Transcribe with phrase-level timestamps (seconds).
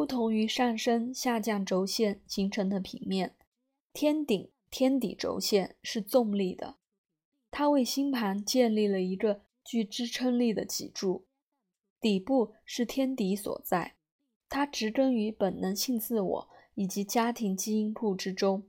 [0.00, 3.36] 不同于上升、下降轴线形成的平面，
[3.92, 6.76] 天顶、天底轴线是纵立的，
[7.50, 11.26] 它为星盘建立了一个具支撑力的脊柱。
[12.00, 13.96] 底部是天底所在，
[14.48, 18.62] 它植根于本能性自我以及家庭基因库之中；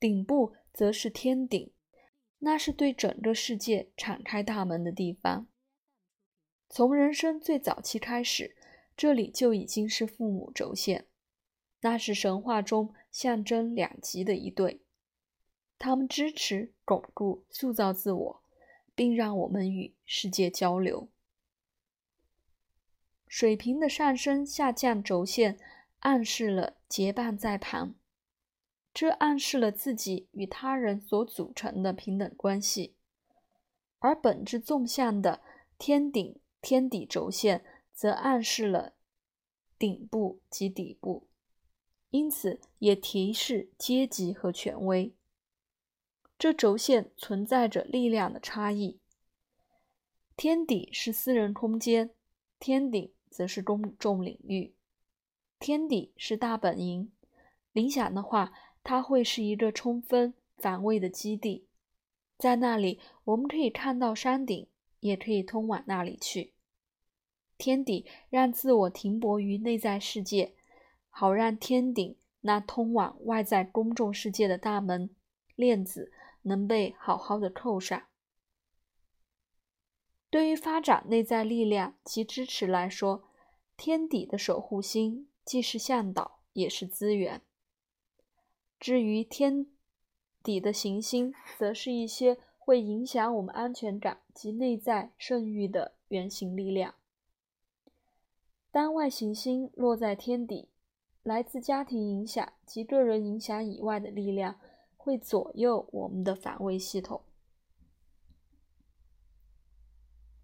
[0.00, 1.70] 顶部则是天顶，
[2.38, 5.46] 那是对整个世界敞开大门的地方。
[6.70, 8.56] 从人生最早期开始，
[8.96, 11.06] 这里就已经是父母轴线，
[11.80, 14.82] 那是神话中象征两极的一对，
[15.78, 18.42] 他们支持、巩固、塑造自我，
[18.94, 21.08] 并让我们与世界交流。
[23.26, 25.58] 水平的上升、下降轴线
[26.00, 27.94] 暗示了结伴在旁，
[28.92, 32.94] 这暗示了自己与他人所组成的平等关系，
[33.98, 35.40] 而本质纵向的
[35.78, 36.38] 天顶。
[36.64, 37.64] 天底轴线
[37.94, 38.94] 则暗示了
[39.78, 41.28] 顶部及底部，
[42.10, 45.14] 因此也提示阶级和权威。
[46.38, 49.00] 这轴线存在着力量的差异。
[50.36, 52.14] 天底是私人空间，
[52.58, 54.74] 天顶则是公众领域。
[55.58, 57.12] 天底是大本营，
[57.72, 58.52] 理想的话，
[58.82, 61.68] 它会是一个充分防卫的基地，
[62.36, 64.68] 在那里我们可以看到山顶。
[65.02, 66.54] 也可以通往那里去。
[67.62, 70.56] 天底让自我停泊于内在世界，
[71.10, 75.08] 好让天顶那通往外在公众世界的大门
[75.54, 76.10] 链子
[76.42, 78.02] 能被好好的扣上。
[80.28, 83.22] 对于发展内在力量及支持来说，
[83.76, 87.42] 天底的守护星既是向导，也是资源。
[88.80, 89.68] 至于天
[90.42, 92.38] 底的行星，则是一些。
[92.64, 96.94] 会影响我们安全感及内在圣域的圆形力量。
[98.72, 100.70] 当外行星落在天底，
[101.22, 104.58] 来自家庭影响及个人影响以外的力量
[104.96, 107.20] 会左右我们的防卫系统。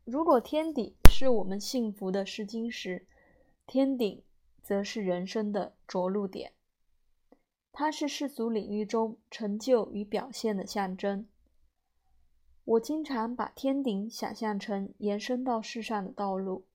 [0.05, 3.07] 如果天底是我们幸福的试金石，
[3.67, 4.23] 天顶
[4.63, 6.53] 则是人生的着陆点。
[7.73, 11.27] 它是世俗领域中成就与表现的象征。
[12.65, 16.67] 我经常把天顶想象成延伸到世上的道路，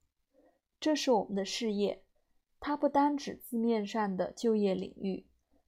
[0.84, 2.04] 这是我们的事业。
[2.60, 5.26] 它不单指字面上的就业领域，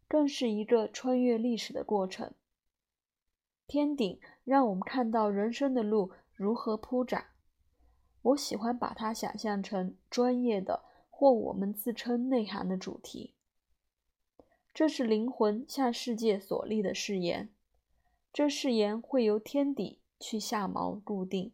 [0.10, 2.34] 更是一个穿越历史的过程。
[3.66, 7.28] 天顶让我们看到人生的路如何铺展。
[8.24, 13.36] 我喜欢把它想象成专业的或我们自称内涵的主题。
[14.74, 17.50] 这是灵魂向世界所立的誓言，
[18.34, 20.02] 这誓言会由天底。
[20.20, 21.54] 去下锚固定。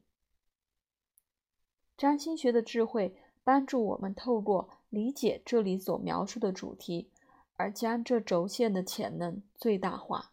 [1.98, 7.10] 占星学的智慧帮助我们透过理解这里所描述的主题，
[7.56, 10.32] 而将这轴线的潜能最大化。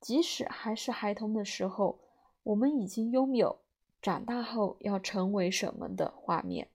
[0.00, 2.00] 即使还是孩童的时候，
[2.42, 3.60] 我们已经拥有
[4.00, 6.68] 长大后要成为什么的画面。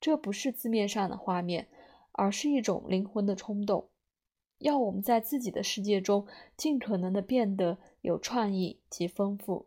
[0.00, 1.68] 这不是字面上的画面，
[2.12, 3.88] 而是一种灵魂的冲动。
[4.58, 6.26] 要我们在自己的世界中
[6.56, 9.66] 尽可能的变得有创意及丰富，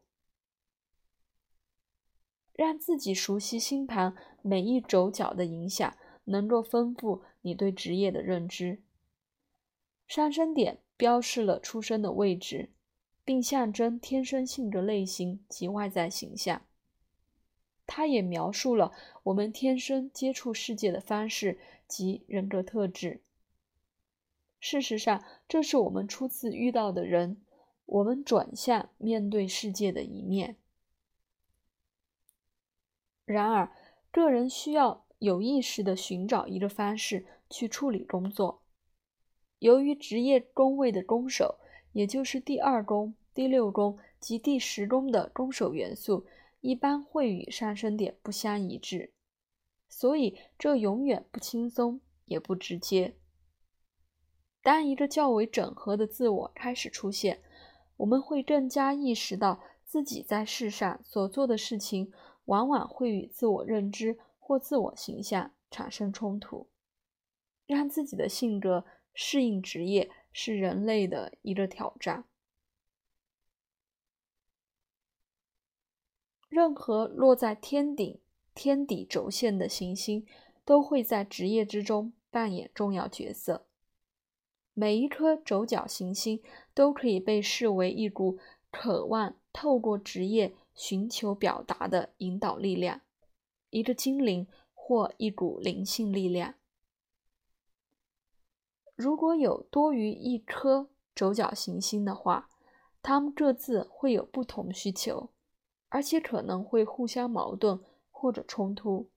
[2.61, 8.83] 让自己熟悉星盘每一轴角的影响，能够丰富你对职业的认知。
[10.05, 12.69] 上升点标示了出生的位置，
[13.25, 16.61] 并象征天生性格类型及外在形象。
[17.87, 18.91] 它也描述了
[19.23, 21.57] 我们天生接触世界的方式
[21.87, 23.23] 及人格特质。
[24.59, 27.41] 事实上，这是我们初次遇到的人，
[27.87, 30.57] 我们转向面对世界的一面。
[33.31, 33.71] 然而，
[34.11, 38.61] 个人需要有意识地寻找一个方式去处理工作。
[39.59, 41.59] 由于职业宫位的宫手，
[41.93, 46.25] 也就是第二宫、第六宫及第十宫的宫手元素，
[46.61, 49.13] 一般会与上升点不相一致，
[49.87, 53.15] 所以这永远不轻松，也不直接。
[54.63, 57.41] 当一个较为整合的自我开始出现，
[57.97, 62.11] 我们会更加意识到自己在世上所做的事情
[62.45, 66.67] 往往会与自我认知或自我形象产生冲突。
[67.71, 72.25] 让自己的性格适应职业是人类的一个挑战。
[76.49, 78.19] 任何落在天顶、
[78.53, 80.25] 天底轴线的行星
[80.65, 83.65] 都会在职业之中扮演重要角色。
[84.73, 86.43] 每一颗轴角行星
[86.73, 88.37] 都可以被视为一股
[88.69, 93.01] 渴望透过职业寻求表达的引导力量，
[93.69, 96.55] 一个精灵或一股灵性力量。
[98.95, 102.49] 如果有多于一颗轴角行星的话，
[103.03, 105.29] 它们各自会有不同需求，
[105.89, 107.79] 而且可能会互相矛盾
[108.09, 109.11] 或者冲突。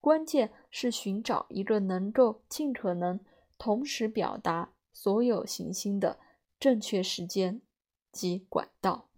[0.00, 3.20] 关键是寻找一个能够尽可能
[3.58, 6.18] 同时表达所有行星的
[6.58, 7.60] 正确时间
[8.10, 9.10] 及管道。